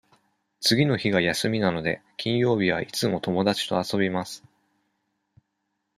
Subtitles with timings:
[0.59, 4.43] 次の日が休みなので、金曜日はいつも友達と遊びます。